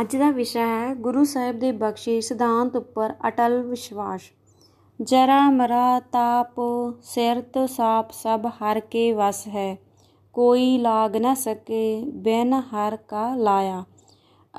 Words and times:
ਅੱਜ 0.00 0.16
ਦਾ 0.16 0.30
ਵਿਸ਼ਾ 0.30 0.60
ਹੈ 0.60 0.94
ਗੁਰੂ 0.94 1.24
ਸਾਹਿਬ 1.24 1.58
ਦੇ 1.58 1.72
ਬਖਸ਼ੇ 1.72 2.20
ਸਿਧਾਂਤ 2.20 2.76
ਉੱਪਰ 2.76 3.14
ਅਟਲ 3.28 3.62
ਵਿਸ਼ਵਾਸ। 3.62 4.20
ਜਰਾ 5.00 5.50
ਮਰਾ 5.50 6.00
ਤਾਪ 6.00 6.54
ਸਿਰਤ 7.02 7.70
ਸਾਪ 7.70 8.10
ਸਭ 8.10 8.46
ਹਰ 8.46 8.80
ਕੇ 8.80 9.12
ਵਸ 9.12 9.48
ਹੈ। 9.48 9.78
ਕੋਈ 10.32 10.78
ਲਾਗ 10.78 11.16
ਨਾ 11.16 11.34
ਸਕੇ, 11.34 12.02
ਬਿਨ 12.04 12.52
ਹਰ 12.52 12.96
ਕਾ 12.96 13.36
ਲਾਇਆ। 13.36 13.84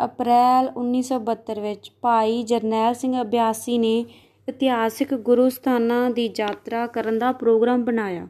ਅਪ੍ਰੈਲ 0.06 0.72
1972 0.76 1.60
ਵਿੱਚ 1.60 1.92
ਭਾਈ 2.02 2.44
ਜਰਨੈਲ 2.44 2.94
ਸਿੰਘ 2.94 3.22
ਅਭਿਆਸੀ 3.22 3.78
ਨੇ 3.78 4.06
ਇਤਿਹਾਸਿਕ 4.50 5.14
ਗੁਰੂ 5.14 5.50
ਸਥਾਨਾਂ 5.50 6.10
ਦੀ 6.10 6.30
ਯਾਤਰਾ 6.40 6.88
ਕਰਨ 6.88 7.20
ਦਾ 7.20 7.32
ਪ੍ਰੋਗਰਾਮ 7.32 7.84
ਬਣਾਇਆ। 7.84 8.28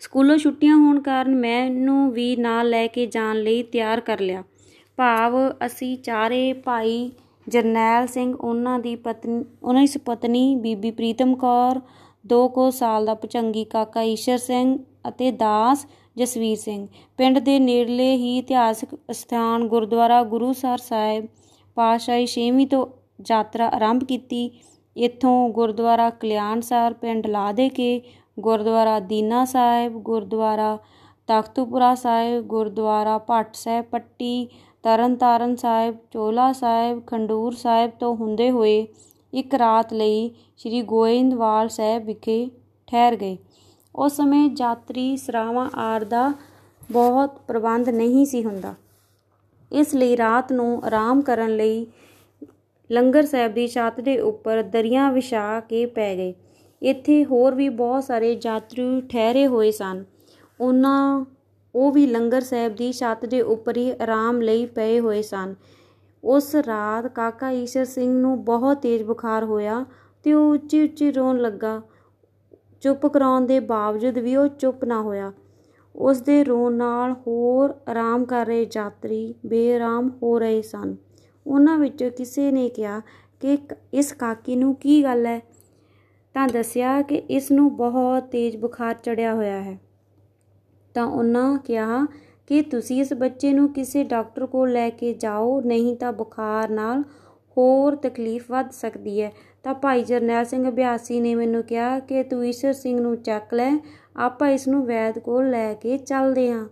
ਸਕੂਲੋਂ 0.00 0.38
ਛੁੱਟੀਆਂ 0.38 0.76
ਹੋਣ 0.76 1.00
ਕਾਰਨ 1.00 1.34
ਮੈਨੂੰ 1.34 2.12
ਵੀ 2.12 2.36
ਨਾਲ 2.36 2.68
ਲੈ 2.68 2.86
ਕੇ 2.86 3.06
ਜਾਣ 3.06 3.36
ਲਈ 3.36 3.62
ਤਿਆਰ 3.62 4.00
ਕਰ 4.00 4.20
ਲਿਆ। 4.20 4.44
ਭਾਵ 4.98 5.34
ਅਸੀਂ 5.66 5.96
ਚਾਰੇ 5.98 6.52
ਭਾਈ 6.52 7.10
ਜਰਨੈਲ 7.46 8.06
ਸਿੰਘ, 8.06 8.34
ਉਹਨਾਂ 8.34 8.78
ਦੀ 8.78 8.94
ਪਤਨੀ, 8.96 9.44
ਉਹਨਾਂ 9.62 9.80
ਦੀ 9.80 9.86
ਸੁਪਤਨੀ 9.86 10.54
ਬੀਬੀ 10.56 10.90
ਪ੍ਰੀਤਮ 10.90 11.34
ਕੌਰ, 11.36 11.80
ਦੋ 12.26 12.48
ਕੋ 12.48 12.70
ਸਾਲ 12.70 13.06
ਦਾ 13.06 13.14
ਪਚੰਗੀ 13.14 13.64
ਕਾਕਾ 13.64 14.02
ਈਸ਼ਰ 14.02 14.38
ਸਿੰਘ 14.38 14.78
ਅਤੇ 15.08 15.30
ਦਾਸ 15.30 15.86
ਜਸਵੀਰ 16.16 16.56
ਸਿੰਘ। 16.56 16.86
ਪਿੰਡ 17.16 17.38
ਦੇ 17.38 17.58
ਨੇੜਲੇ 17.58 18.14
ਹੀ 18.16 18.36
ਇਤਿਹਾਸਕ 18.38 18.94
ਸਥਾਨ 19.12 19.66
ਗੁਰਦੁਆਰਾ 19.68 20.22
ਗੁਰੂਸਰ 20.24 20.78
ਸਾਹਿਬ 20.78 21.26
ਪਾਸ਼ਾਹੀ 21.76 22.26
ਛੇਵੀਂ 22.26 22.66
ਤੋਂ 22.66 22.86
ਯਾਤਰਾ 23.30 23.68
ਆਰੰਭ 23.68 24.04
ਕੀਤੀ। 24.04 24.50
ਇੱਥੋਂ 24.96 25.48
ਗੁਰਦੁਆਰਾ 25.48 26.10
ਕਲਿਆਣਸਰ 26.10 26.92
ਪਿੰਡ 26.92 27.26
ਲਾ 27.26 27.50
ਦੇ 27.52 27.68
ਕੇ 27.68 28.00
ਗੁਰਦੁਆਰਾ 28.40 28.98
ਦੀਨਾ 29.00 29.44
ਸਾਹਿਬ, 29.44 29.92
ਗੁਰਦੁਆਰਾ 29.92 30.78
ਤਖਤੂਪੁਰਾ 31.28 31.94
ਸਾਹਿਬ, 31.94 32.42
ਗੁਰਦੁਆਰਾ 32.42 33.18
ਭੱਟ 33.18 33.54
ਸਾਹਿਬ 33.54 33.84
ਪੱਟੀ 33.84 34.48
ਤਰਨਤਾਰਨ 34.84 35.56
ਸਾਹਿਬ, 35.56 35.96
ਚੋਲਾ 36.10 36.52
ਸਾਹਿਬ, 36.52 37.06
ਖੰਡੂਰ 37.06 37.52
ਸਾਹਿਬ 37.52 37.90
ਤੋਂ 37.90 38.16
ਹੁੰਦੇ 38.16 38.50
ਹੋਏ 38.50 38.86
ਇੱਕ 39.34 39.54
ਰਾਤ 39.54 39.92
ਲਈ 39.92 40.30
ਸ੍ਰੀ 40.56 40.82
ਗੋਇੰਦਵਾਲ 40.82 41.68
ਸਾਹਿਬ 41.68 42.04
ਵਿਖੇ 42.04 42.50
ਠਹਿਰ 42.86 43.16
ਗਏ। 43.16 43.36
ਉਸ 43.94 44.16
ਸਮੇਂ 44.16 44.50
ਯਾਤਰੀ 44.60 45.16
ਸਰਾਵਾਂ 45.16 45.70
ਆਰ 45.74 46.04
ਦਾ 46.04 46.32
ਬਹੁਤ 46.90 47.38
ਪ੍ਰਬੰਧ 47.48 47.88
ਨਹੀਂ 47.88 48.26
ਸੀ 48.26 48.44
ਹੁੰਦਾ। 48.44 48.74
ਇਸ 49.72 49.94
ਲਈ 49.94 50.16
ਰਾਤ 50.16 50.52
ਨੂੰ 50.52 50.82
ਆਰਾਮ 50.84 51.22
ਕਰਨ 51.22 51.56
ਲਈ 51.56 51.86
ਲੰਗਰ 52.90 53.26
ਸਾਹਿਬ 53.26 53.54
ਦੀ 53.54 53.66
ਛੱਤ 53.68 54.00
ਦੇ 54.00 54.18
ਉੱਪਰ 54.20 54.62
ਦਰੀਆਂ 54.62 55.12
ਵਿਛਾ 55.12 55.60
ਕੇ 55.60 55.86
ਪੈ 55.86 56.16
ਗਏ। 56.16 56.34
ਇੱਥੇ 56.82 57.24
ਹੋਰ 57.24 57.54
ਵੀ 57.54 57.68
ਬਹੁਤ 57.68 58.04
ਸਾਰੇ 58.04 58.40
ਯਾਤਰੀ 58.44 59.00
ਠਹਿਰੇ 59.00 59.46
ਹੋਏ 59.46 59.70
ਸਨ। 59.70 60.04
ਉਹਨਾਂ 60.60 61.24
ਉਹ 61.74 61.92
ਵੀ 61.92 62.06
ਲੰਗਰ 62.06 62.40
ਸਾਹਿਬ 62.40 62.74
ਦੀ 62.76 62.92
ਛੱਤ 62.92 63.26
ਦੇ 63.26 63.40
ਉੱਪਰ 63.40 63.76
ਹੀ 63.76 63.90
ਆਰਾਮ 63.90 64.40
ਲਈ 64.40 64.66
ਪਏ 64.66 65.00
ਹੋਏ 65.00 65.22
ਸਨ। 65.22 65.54
ਉਸ 66.24 66.54
ਰਾਤ 66.56 67.06
ਕਾਕਾ 67.06 67.50
ਈਸ਼ਰ 67.50 67.84
ਸਿੰਘ 67.84 68.20
ਨੂੰ 68.20 68.44
ਬਹੁਤ 68.44 68.78
ਤੇਜ਼ 68.78 69.02
ਬੁਖਾਰ 69.02 69.44
ਹੋਇਆ 69.44 69.84
ਤੇ 70.22 70.32
ਉਹ 70.32 70.54
ਉੱਚੀ 70.54 70.84
ਉੱਚੀ 70.84 71.10
ਰੋਣ 71.12 71.38
ਲੱਗਾ। 71.38 71.82
ਚੁੱਪ 72.80 73.06
ਕਰਾਉਣ 73.06 73.46
ਦੇ 73.46 73.60
ਬਾਵਜੂਦ 73.60 74.18
ਵੀ 74.18 74.36
ਉਹ 74.36 74.48
ਚੁੱਪ 74.48 74.84
ਨਾ 74.84 75.02
ਹੋਇਆ। 75.02 75.32
ਉਸ 75.96 76.20
ਦੇ 76.20 76.44
ਰੋਣ 76.44 76.72
ਨਾਲ 76.72 77.12
ਹੋਰ 77.26 77.74
ਆਰਾਮ 77.88 78.24
ਕਰ 78.24 78.46
ਰਹੇ 78.46 78.66
ਯਾਤਰੀ 78.76 79.34
ਬੇਆਰਾਮ 79.46 80.10
ਹੋ 80.22 80.38
ਰਹੇ 80.38 80.62
ਸਨ। 80.62 80.96
ਉਹਨਾਂ 81.46 81.78
ਵਿੱਚੋਂ 81.78 82.10
ਕਿਸੇ 82.10 82.50
ਨੇ 82.50 82.68
ਕਿਹਾ 82.68 83.00
ਕਿ 83.40 83.58
ਇਸ 83.92 84.12
ਕਾਕੀ 84.12 84.56
ਨੂੰ 84.56 84.74
ਕੀ 84.74 85.02
ਗੱਲ 85.04 85.26
ਹੈ? 85.26 85.40
ਤਾਂ 86.34 86.48
ਦੱਸਿਆ 86.48 87.02
ਕਿ 87.02 87.14
ਇਸ 87.14 87.50
ਨੂੰ 87.52 87.76
ਬਹੁਤ 87.76 88.22
ਤੇਜ਼ 88.22 88.56
ਬੁਖਾਰ 88.56 88.94
ਚੜਿਆ 88.94 89.34
ਹੋਇਆ 89.34 89.62
ਹੈ। 89.62 89.78
ਤਾਂ 90.94 91.06
ਉਹਨਾਂ 91.06 91.58
ਕਿਹਾ 91.58 92.06
ਕਿ 92.46 92.62
ਤੁਸੀਂ 92.62 93.00
ਇਸ 93.00 93.12
ਬੱਚੇ 93.12 93.52
ਨੂੰ 93.52 93.72
ਕਿਸੇ 93.72 94.04
ਡਾਕਟਰ 94.04 94.46
ਕੋਲ 94.46 94.72
ਲੈ 94.72 94.90
ਕੇ 94.90 95.12
ਜਾਓ, 95.14 95.60
ਨਹੀਂ 95.60 95.96
ਤਾਂ 95.96 96.12
ਬੁਖਾਰ 96.12 96.70
ਨਾਲ 96.70 97.02
ਹੋਰ 97.56 97.96
ਤਕਲੀਫ 97.96 98.50
ਵੱਧ 98.50 98.70
ਸਕਦੀ 98.70 99.22
ਹੈ। 99.22 99.32
ਤਾਂ 99.62 99.74
ਭਾਈ 99.74 100.02
ਜਰਨੈਲ 100.02 100.44
ਸਿੰਘ 100.44 100.68
ਅਭਿਆਸੀ 100.68 101.20
ਨੇ 101.20 101.34
ਮੈਨੂੰ 101.34 101.62
ਕਿਹਾ 101.62 101.98
ਕਿ 101.98 102.22
ਤੂੰ 102.22 102.46
ਈਸ਼ਰ 102.46 102.72
ਸਿੰਘ 102.72 103.00
ਨੂੰ 103.00 103.16
ਚੱਕ 103.16 103.54
ਲੈ, 103.54 103.70
ਆਪਾਂ 104.16 104.48
ਇਸ 104.48 104.68
ਨੂੰ 104.68 104.86
ਵੈਦ 104.86 105.18
ਕੋਲ 105.18 105.50
ਲੈ 105.50 105.74
ਕੇ 105.74 105.98
ਚੱਲਦੇ 105.98 106.52
ਹਾਂ। 106.52 106.68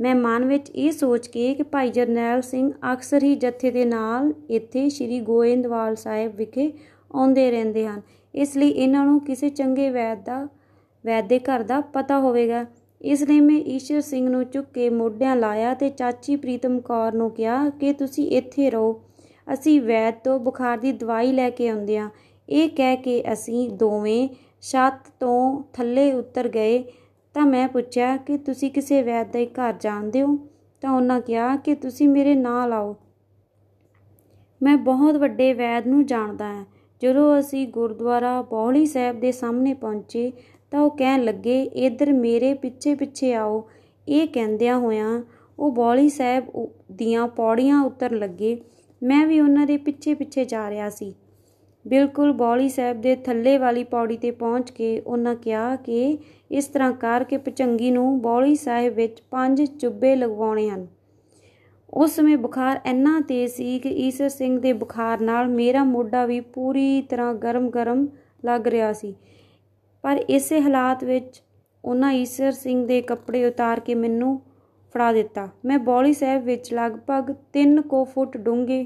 ਮੈਂ 0.00 0.14
ਮਨ 0.14 0.44
ਵਿੱਚ 0.44 0.70
ਇਹ 0.70 0.92
ਸੋਚ 0.92 1.26
ਕੇ 1.26 1.54
ਕਿ 1.54 1.62
ਭਾਈ 1.62 1.90
ਜਰਨੈਲ 1.90 2.42
ਸਿੰਘ 2.42 2.72
ਅਕਸਰ 2.92 3.22
ਹੀ 3.22 3.34
ਜਥੇ 3.36 3.70
ਦੇ 3.70 3.84
ਨਾਲ 3.84 4.32
ਇੱਥੇ 4.50 4.88
ਸ੍ਰੀ 4.88 5.20
ਗੋਇੰਦਵਾਲ 5.20 5.96
ਸਾਹਿਬ 5.96 6.36
ਵਿਖੇ 6.36 6.72
ਆਉਂਦੇ 7.14 7.50
ਰਹਿੰਦੇ 7.50 7.86
ਹਨ। 7.86 8.00
ਇਸ 8.34 8.56
ਲਈ 8.56 8.68
ਇਹਨਾਂ 8.68 9.04
ਨੂੰ 9.06 9.20
ਕਿਸੇ 9.20 9.48
ਚੰਗੇ 9.48 9.90
ਵੈਦ 9.90 10.24
ਦਾ, 10.24 10.48
ਵੈਦ 11.06 11.28
ਦੇ 11.28 11.38
ਘਰ 11.38 11.62
ਦਾ 11.62 11.80
ਪਤਾ 11.80 12.18
ਹੋਵੇਗਾ। 12.18 12.66
ਇਸ 13.02 13.22
ਲਈ 13.22 13.40
ਮੈਂ 13.40 13.56
ਈਸ਼ਰ 13.56 14.00
ਸਿੰਘ 14.00 14.28
ਨੂੰ 14.28 14.44
ਚੁੱਕ 14.44 14.68
ਕੇ 14.72 14.90
ਮੋਢਿਆਂ 14.90 15.36
ਲਾਇਆ 15.36 15.74
ਤੇ 15.74 15.88
ਚਾਚੀ 15.88 16.36
ਪ੍ਰੀਤਮ 16.36 16.80
ਕੌਰ 16.80 17.12
ਨੂੰ 17.12 17.30
ਕਿਹਾ 17.30 17.70
ਕਿ 17.70 17.92
ਤੁਸੀਂ 17.92 18.30
ਇੱਥੇ 18.30 18.70
ਰਹੋ। 18.70 19.02
ਅਸੀਂ 19.52 19.80
ਵੈਦ 19.82 20.14
ਤੋਂ 20.14 20.38
ਬੁਖਾਰ 20.38 20.78
ਦੀ 20.78 20.92
ਦਵਾਈ 20.92 21.32
ਲੈ 21.32 21.50
ਕੇ 21.50 21.68
ਆਉਂਦੇ 21.68 21.98
ਆ 21.98 22.10
ਇਹ 22.48 22.68
ਕਹਿ 22.68 22.96
ਕੇ 22.96 23.32
ਅਸੀਂ 23.32 23.70
ਦੋਵੇਂ 23.70 24.28
ਛੱਤ 24.60 25.00
ਤੋਂ 25.20 25.62
ਥੱਲੇ 25.72 26.12
ਉਤਰ 26.12 26.48
ਗਏ। 26.48 26.84
ਤਾਂ 27.34 27.46
ਮੈਂ 27.46 27.68
ਪੁੱਛਿਆ 27.68 28.16
ਕਿ 28.16 28.38
ਤੁਸੀਂ 28.38 28.70
ਕਿਸੇ 28.70 29.02
ਵੈਦ 29.02 29.32
ਦੇ 29.32 29.46
ਘਰ 29.46 29.74
ਜਾਣਦੇ 29.80 30.22
ਹੋ? 30.22 30.38
ਤਾਂ 30.80 30.90
ਉਹਨਾਂ 30.90 31.20
ਕਿਹਾ 31.20 31.56
ਕਿ 31.56 31.74
ਤੁਸੀਂ 31.74 32.08
ਮੇਰੇ 32.08 32.34
ਨਾਲ 32.34 32.72
ਆਓ। 32.72 32.96
ਮੈਂ 34.62 34.76
ਬਹੁਤ 34.76 35.14
ਵੱਡੇ 35.14 35.52
ਵੈਦ 35.52 35.86
ਨੂੰ 35.86 36.06
ਜਾਣਦਾ 36.06 36.44
ਹਾਂ। 36.44 36.64
ਜਦੋਂ 37.02 37.40
ਅਸੀਂ 37.40 37.68
ਗੁਰਦੁਆਰਾ 37.68 38.42
ਬੌਲੀ 38.42 38.86
ਸਾਹਿਬ 38.86 39.20
ਦੇ 39.20 39.32
ਸਾਹਮਣੇ 39.32 39.74
ਪਹੁੰਚੇ 39.74 40.32
ਤਾਂ 40.72 40.80
ਉਹ 40.80 40.90
ਕਹਿਣ 40.90 41.24
ਲੱਗੇ, 41.24 41.62
ਇਧਰ 41.62 42.12
ਮੇਰੇ 42.12 42.54
ਪਿੱਛੇ 42.54 42.94
ਪਿੱਛੇ 42.94 43.34
ਆਓ। 43.34 43.68
ਇਹ 44.08 44.28
ਕਹਿੰਦਿਆਂ 44.28 44.78
ਹੋਇਆਂ 44.78 45.22
ਉਹ 45.58 45.72
ਬੌਲੀ 45.72 46.08
ਸਾਹਿਬ 46.08 46.44
ਦੀਆਂ 46.92 47.28
ਪੌੜੀਆਂ 47.28 47.82
ਉਤਰ 47.82 48.12
ਲੱਗੇ। 48.12 48.60
ਮੈਂ 49.02 49.26
ਵੀ 49.26 49.40
ਉਹਨਾਂ 49.40 49.66
ਦੇ 49.66 49.76
ਪਿੱਛੇ 49.76 50.14
ਪਿੱਛੇ 50.14 50.44
ਜਾ 50.44 50.70
ਰਿਹਾ 50.70 50.90
ਸੀ। 50.90 51.14
ਬਿਲਕੁਲ 51.86 52.32
ਬੌਲੀ 52.32 52.68
ਸਾਹਿਬ 52.68 53.00
ਦੇ 53.00 53.16
ਥੱਲੇ 53.16 53.58
ਵਾਲੀ 53.58 53.84
ਪੌੜੀ 53.84 54.16
ਤੇ 54.16 54.30
ਪਹੁੰਚ 54.30 54.70
ਕੇ 54.70 55.00
ਉਹਨਾਂ 55.00 55.34
ਕਿਹਾ 55.34 55.76
ਕਿ 55.76 56.18
ਇਸ 56.50 56.66
ਤਰ੍ਹਾਂ 56.66 56.92
ਕਰ 56.92 57.24
ਕੇ 57.24 57.36
ਪਚੰਗੀ 57.36 57.90
ਨੂੰ 57.90 58.22
ਬੌਲੀ 58.22 58.54
ਸਾਹਿਬ 58.54 58.94
ਵਿੱਚ 58.94 59.22
ਪੰਜ 59.30 59.62
ਚੁੱਬੇ 59.62 60.16
ਲਗਵਾਉਣੇ 60.16 60.70
ਹਨ। 60.70 60.86
ਉਸ 61.94 62.10
ਸਮੇਂ 62.16 62.36
ਬੁਖਾਰ 62.36 62.80
ਇੰਨਾ 62.86 63.20
ਤੇਜ਼ 63.28 63.52
ਸੀ 63.52 63.78
ਕਿ 63.78 63.88
ਈਸ਼ਰ 63.88 64.28
ਸਿੰਘ 64.28 64.60
ਦੇ 64.60 64.72
ਬੁਖਾਰ 64.72 65.20
ਨਾਲ 65.20 65.48
ਮੇਰਾ 65.48 65.84
ਮੋਢਾ 65.84 66.26
ਵੀ 66.26 66.40
ਪੂਰੀ 66.40 67.02
ਤਰ੍ਹਾਂ 67.02 67.34
ਗਰਮ-ਗਰਮ 67.34 68.08
ਲੱਗ 68.44 68.68
ਰਿਹਾ 68.68 68.92
ਸੀ। 68.92 69.14
ਪਰ 70.04 70.16
ਇਸੇ 70.28 70.60
ਹਾਲਾਤ 70.60 71.04
ਵਿੱਚ 71.04 71.42
ਉਹਨਾਂ 71.84 72.12
ਈਸ਼ਰ 72.12 72.52
ਸਿੰਘ 72.52 72.86
ਦੇ 72.86 73.00
ਕੱਪੜੇ 73.02 73.44
ਉਤਾਰ 73.44 73.80
ਕੇ 73.80 73.94
ਮੈਨੂੰ 73.94 74.40
ਫੜਾ 74.94 75.12
ਦਿੱਤਾ। 75.12 75.48
ਮੈਂ 75.64 75.78
ਬੌਲੀ 75.78 76.12
ਸਾਹਿਬ 76.12 76.42
ਵਿੱਚ 76.44 76.72
ਲਗਭਗ 76.74 77.32
3 77.56 77.80
ਕੋ 77.82 78.04
ਫੁੱਟ 78.04 78.36
ਡੂੰਘੇ 78.36 78.84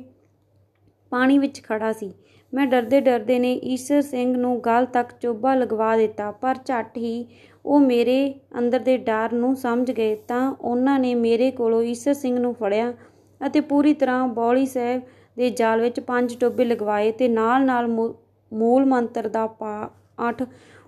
ਪਾਣੀ 1.13 1.39
ਵਿੱਚ 1.39 1.63
ਖੜਾ 1.63 1.93
ਸੀ। 1.93 2.13
ਮੈਂ 2.53 2.67
ਡਰਦੇ 2.67 3.01
ਡਰਦੇ 3.01 3.39
ਨੇ 3.39 3.53
ਈਸ਼ਰ 3.65 4.01
ਸਿੰਘ 4.03 4.37
ਨੂੰ 4.37 4.59
ਗਲ 4.61 4.87
ਤੱਕ 4.87 5.13
ਚੋਬਾ 5.21 5.55
ਲਗਵਾ 5.55 5.97
ਦਿੱਤਾ, 5.97 6.31
ਪਰ 6.33 6.57
ਝੱਟ 6.65 6.97
ਹੀ 6.97 7.27
ਉਹ 7.65 7.81
ਮੇਰੇ 7.81 8.35
ਅੰਦਰ 8.59 8.79
ਦੇ 8.79 8.97
ਡਰ 8.97 9.33
ਨੂੰ 9.33 9.55
ਸਮਝ 9.57 9.91
ਗਏ 9.91 10.15
ਤਾਂ 10.29 10.51
ਉਹਨਾਂ 10.53 10.99
ਨੇ 10.99 11.15
ਮੇਰੇ 11.15 11.51
ਕੋਲੋਂ 11.51 11.83
ਈਸ਼ਰ 11.83 12.15
ਸਿੰਘ 12.15 12.39
ਨੂੰ 12.39 12.55
ਫੜਿਆ 12.55 12.93
ਅਤੇ 13.41 13.61
ਪੂਰੀ 13.61 13.93
ਤਰ੍ਹਾਂ 13.95 14.27
ਬੌਲੀ 14.29 14.67
ਸਾਹਿਬ 14.67 15.03
ਦੇ 15.37 15.51
ਜਾਲ 15.51 15.81
ਵਿੱਚ 15.81 16.01
ਪੰਜ 16.01 16.37
ਟੋਬੇ 16.37 16.65
ਲਗਵਾਏ 16.65 17.11
ਤੇ 17.13 17.29
ਨਾਲ-ਨਾਲ 17.29 17.89
ਮੂਲ 17.89 18.85
ਮੰਤਰ 18.85 19.29
ਦਾ 19.29 19.47
ਪਾਠ 19.47 20.43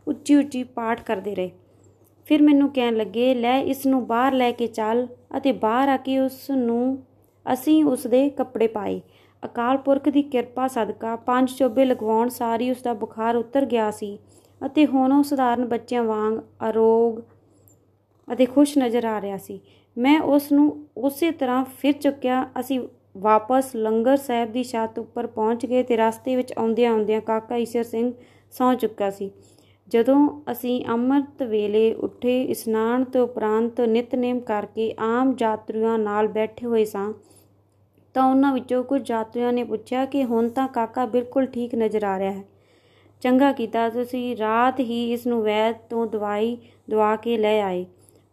ਉੱਚੀ 0.08 0.34
ਉੱਚੀ 0.34 0.62
ਪਾਠ 0.64 1.02
ਕਰਦੇ 1.02 1.34
ਰਹੇ। 1.34 1.50
ਫਿਰ 2.28 2.42
ਮੈਨੂੰ 2.42 2.70
ਕਹਿਣ 2.70 2.96
ਲੱਗੇ, 2.96 3.34
ਲੈ 3.34 3.58
ਇਸ 3.60 3.86
ਨੂੰ 3.86 4.06
ਬਾਹਰ 4.06 4.32
ਲੈ 4.32 4.50
ਕੇ 4.52 4.66
ਚੱਲ 4.66 5.06
ਅਤੇ 5.36 5.52
ਬਾਹਰ 5.52 5.88
ਆ 5.88 5.96
ਕੇ 5.96 6.18
ਉਸ 6.18 6.50
ਨੂੰ 6.50 6.98
ਅਸੀਂ 7.46 7.84
ਉਸ 7.84 8.06
ਦੇ 8.06 8.28
ਕੱਪੜੇ 8.30 8.66
ਪਾਏ। 8.66 9.00
ਅਕਾਲ 9.42 9.76
ਪੁਰਖ 9.76 10.08
ਦੀ 10.08 10.22
ਕਿਰਪਾ 10.22 10.66
ਸਦਕਾ 10.68 11.14
ਪੰਜ 11.16 11.50
ਚੋਬੇ 11.50 11.84
ਲਗਵਾਉਣ 11.84 12.28
ਸਾਰੀ 12.28 12.70
ਉਸ 12.70 12.82
ਦਾ 12.82 12.92
ਬੁਖਾਰ 12.94 13.36
ਉਤਰ 13.36 13.64
ਗਿਆ 13.64 13.90
ਸੀ 13.90 14.18
ਅਤੇ 14.60 14.86
ਹੁਣ 14.86 15.12
ਉਹ 15.12 15.22
ਸਧਾਰਨ 15.22 15.64
ਬੱਚਿਆਂ 15.64 16.02
ਵਾਂਗ 16.04 16.38
ਅਰੋਗ 16.68 17.20
ਅਤੇ 18.28 18.46
ਖੁਸ਼ 18.46 18.76
ਨਜ਼ਰ 18.78 19.04
ਆ 19.04 19.20
ਰਿਹਾ 19.20 19.36
ਸੀ। 19.36 19.60
ਮੈਂ 19.96 20.20
ਉਸ 20.20 20.50
ਨੂੰ 20.52 20.86
ਉਸੇ 20.96 21.30
ਤਰ੍ਹਾਂ 21.30 21.64
ਫਿਰ 21.78 21.92
ਚੁੱਕਿਆ, 21.92 22.46
ਅਸੀਂ 22.60 22.80
ਵਾਪਸ 23.16 23.74
ਲੰਗਰ 23.76 24.16
ਸਾਹਿਬ 24.16 24.52
ਦੀ 24.52 24.62
ਛੱਤ 24.64 24.98
ਉੱਪਰ 24.98 25.26
ਪਹੁੰਚ 25.26 25.66
ਗਏ 25.66 25.82
ਤੇ 25.82 25.96
ਰਸਤੇ 25.96 26.36
ਵਿੱਚ 26.36 26.52
ਆਉਂਦਿਆਂ 26.58 26.92
ਆਉਂਦਿਆਂ 26.92 27.20
ਕਾਕਾ 27.20 27.56
ਈਸ਼ਰ 27.56 27.82
ਸਿੰਘ 27.82 28.12
ਸੌਂ 28.52 28.74
ਚੁੱਕਾ 28.74 29.10
ਸੀ। 29.10 29.30
ਜਦੋਂ 29.88 30.28
ਅਸੀਂ 30.52 30.84
ਅੰਮ੍ਰਿਤ 30.84 31.42
ਵੇਲੇ 31.42 31.92
ਉੱਠੇ, 31.94 32.42
ਇਸ਼ਨਾਨ 32.42 33.04
ਤੋਂ 33.04 33.22
ਉਪਰੰਤ 33.22 33.80
ਨਿਤਨੇਮ 33.80 34.40
ਕਰਕੇ 34.40 34.94
ਆਮ 34.98 35.34
ਯਾਤਰੀਆਂ 35.40 35.98
ਨਾਲ 35.98 36.28
ਬੈਠੇ 36.28 36.66
ਹੋਏ 36.66 36.84
ਸਾਂ, 36.84 37.12
ਤਾਂ 38.14 38.24
ਉਹਨਾਂ 38.24 38.52
ਵਿੱਚੋਂ 38.52 38.82
ਕੁਝ 38.84 39.10
ਯਾਤਰੀਆਂ 39.10 39.52
ਨੇ 39.52 39.64
ਪੁੱਛਿਆ 39.64 40.04
ਕਿ 40.04 40.24
ਹੁਣ 40.24 40.48
ਤਾਂ 40.48 40.66
ਕਾਕਾ 40.68 41.06
ਬਿਲਕੁਲ 41.06 41.46
ਠੀਕ 41.46 41.74
ਨਜ਼ਰ 41.74 42.04
ਆ 42.04 42.18
ਰਿਹਾ 42.18 42.32
ਹੈ। 42.32 42.44
ਚੰਗਾ 43.22 43.52
ਕੀਤਾ, 43.52 43.88
ਤੁਸੀਂ 43.88 44.36
ਰਾਤ 44.36 44.80
ਹੀ 44.80 45.12
ਇਸ 45.12 45.26
ਨੂੰ 45.26 45.42
ਵੈਦ 45.42 45.76
ਤੋਂ 45.90 46.06
ਦਵਾਈ 46.06 46.56
ਦਵਾ 46.90 47.14
ਕੇ 47.16 47.36
ਲੈ 47.36 47.60
ਆਏ, 47.62 47.84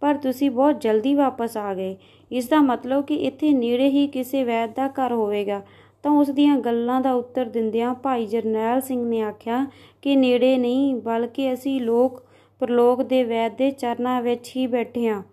ਪਰ 0.02 0.16
ਤੁਸੀਂ 0.16 0.52
ਬਹੁਤ 0.52 0.82
ਜਲਦੀ 0.82 1.14
ਵਾਪਸ 1.16 1.58
ਆ 1.58 1.74
ਗਏ। 1.74 1.96
ਇਸ 2.32 2.48
ਦਾ 2.48 2.60
ਮਤਲਬ 2.62 3.04
ਕਿ 3.06 3.16
ਇੱਥੇ 3.18 3.52
ਨੇੜੇ 3.54 3.90
ਹੀ 3.90 4.06
ਕਿਸੇ 4.08 4.44
ਵੈਦ 4.44 4.74
ਦਾ 4.76 4.88
ਘਰ 4.90 5.12
ਹੋਵੇਗਾ। 5.12 5.62
ਤਾਂ 6.06 6.12
ਉਸ 6.12 6.30
ਦੀਆਂ 6.30 6.58
ਗੱਲਾਂ 6.58 7.02
ਦਾ 7.02 7.14
ਉੱਤਰ 7.14 7.46
ਦਿੰਦਿਆਂ 7.46 7.94
ਭਾਈ 7.94 8.26
ਜਰਨੈਲ 8.26 8.82
ਸਿੰਘ 8.82 9.06
ਨੇ 9.06 9.22
ਆਖਿਆ 9.22 9.66
ਕਿ 10.02 10.16
ਨੇੜੇ 10.16 10.58
ਨਹੀਂ, 10.58 10.96
ਬਲਕਿ 10.96 11.54
ਅਸੀਂ 11.54 11.82
ਲੋਕ 11.82 12.22
ਪ੍ਰਲੋਕ 12.60 13.02
ਦੇ 13.04 13.24
ਵੈਦ 13.24 13.56
ਦੇ 13.58 13.72
ਚਰਨਾਂ 13.72 14.22
ਵਿੱਚ 14.22 14.52
ਹੀ 14.56 14.68
ਬੈਠੇ 14.68 15.08
ਹਾਂ 15.10 15.24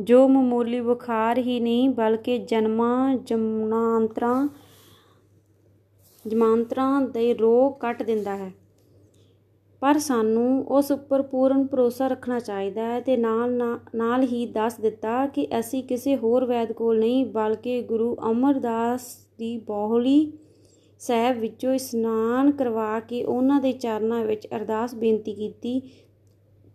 ਜੋ 0.00 0.28
ਮਾਮੂਲੀ 0.28 0.80
ਬੁਖਾਰ 0.80 1.38
ਹੀ 1.38 1.60
ਨਹੀਂ, 1.60 1.90
ਬਲਕਿ 1.90 2.38
ਜਨਮਾਂ 2.38 3.16
ਜਮਨਾਂਤਰਾਂ 3.16 4.48
ਜਮਾਂਤਰਾਂ 6.26 7.02
ਦੇ 7.02 7.34
ਰੋਗ 7.34 7.72
ਕੱਟ 7.80 8.02
ਦਿੰਦਾ 8.02 8.36
ਹੈ। 8.36 8.52
ਪਰ 9.80 9.98
ਸਾਨੂੰ 9.98 10.64
ਉਸ 10.68 10.90
ਉੱਪਰ 10.90 11.22
ਪੂਰਨ 11.22 11.66
ਭਰੋਸਾ 11.66 12.06
ਰੱਖਣਾ 12.08 12.38
ਚਾਹੀਦਾ 12.38 12.82
ਹੈ 12.82 13.00
ਤੇ 13.00 13.16
ਨਾਲ 13.16 13.78
ਨਾਲ 13.94 14.22
ਹੀ 14.22 14.46
ਦੱਸ 14.46 14.80
ਦਿੱਤਾ 14.80 15.26
ਕਿ 15.26 15.48
ਅਸੀਂ 15.58 15.84
ਕਿਸੇ 15.84 16.16
ਹੋਰ 16.16 16.44
ਵੈਦ 16.44 16.72
ਕੋਲ 16.72 16.98
ਨਹੀਂ, 16.98 17.26
ਬਲਕਿ 17.26 17.82
ਗੁਰੂ 17.82 18.16
ਅਮਰਦਾਸ 18.30 19.25
ਦੀ 19.38 19.56
ਬਾਹੁਲੀ 19.58 20.32
ਸਾਹਿਬ 21.00 21.38
ਵਿੱਚੋਂ 21.38 21.74
ਇਸ਼ਨਾਨ 21.74 22.50
ਕਰਵਾ 22.50 22.98
ਕੇ 23.00 23.22
ਉਹਨਾਂ 23.24 23.60
ਦੇ 23.60 23.72
ਚਰਨਾਂ 23.72 24.24
ਵਿੱਚ 24.24 24.46
ਅਰਦਾਸ 24.56 24.94
ਬੇਨਤੀ 24.94 25.34
ਕੀਤੀ, 25.34 25.80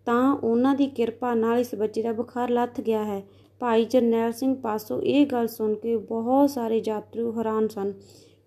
ਤਾਂ 0.06 0.34
ਉਹਨਾਂ 0.34 0.74
ਦੀ 0.74 0.86
ਕਿਰਪਾ 0.86 1.34
ਨਾਲ 1.34 1.58
ਇਸ 1.58 1.74
ਬੱਚੇ 1.74 2.02
ਦਾ 2.02 2.12
ਬੁਖਾਰ 2.12 2.50
ਲੱਥ 2.50 2.80
ਗਿਆ 2.80 3.04
ਹੈ। 3.04 3.22
ਭਾਈ 3.60 3.84
ਜਰਨੈਲ 3.84 4.32
ਸਿੰਘ 4.32 4.54
ਪਾਸੋਂ 4.54 5.00
ਇਹ 5.02 5.26
ਗੱਲ 5.26 5.48
ਸੁਣ 5.48 5.74
ਕੇ 5.74 5.96
ਬਹੁਤ 5.96 6.50
ਸਾਰੇ 6.50 6.82
ਯਾਤਰੂ 6.86 7.32
ਹੈਰਾਨ 7.38 7.68
ਸਨ 7.68 7.92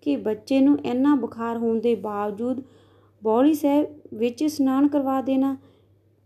ਕਿ 0.02 0.16
ਬੱਚੇ 0.16 0.60
ਨੂੰ 0.60 0.78
ਇੰਨਾ 0.84 1.14
ਬੁਖਾਰ 1.14 1.56
ਹੋਣ 1.56 1.80
ਦੇ 1.80 1.94
ਬਾਵਜੂਦ 1.94 2.62
ਬੌਲੀ 3.22 3.54
ਸਾਹਿਬ 3.54 3.86
ਵਿੱਚ 4.14 4.42
ਇਸ਼ਨਾਨ 4.42 4.88
ਕਰਵਾ 4.88 5.20
ਦੇਣਾ, 5.20 5.56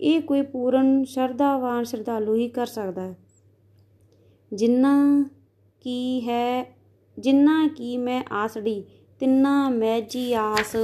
ਇਹ 0.01 0.21
ਕੋਈ 0.21 0.43
ਪੂਰਨ 0.43 1.03
ਸ਼ਰਧਾਵਾਨ 1.05 1.85
ਸ਼ਰਧਾਲੂ 1.85 2.35
ਹੀ 2.35 2.49
ਕਰ 2.49 2.67
ਸਕਦਾ 2.67 3.03
ਹੈ। 3.03 3.17
ਜਿੰਨਾ 4.53 5.25
ਕੀ 5.83 6.21
ਹੈ 6.29 6.80
ਜਿੰਨਾ 7.21 7.69
ਕੀ 7.77 7.97
ਮੈਂ 7.97 8.23
ਆਸੜੀ 8.33 8.85
ਤਿੰਨਾ 9.21 9.69
ਮੈਜੀ 9.69 10.33
ਆਸ। 10.33 10.77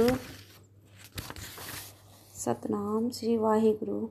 ਸਤਨਾਮ 2.33 3.09
ਸ੍ਰੀ 3.09 3.37
ਵਾਹਿਗੁਰੂ। 3.37 4.09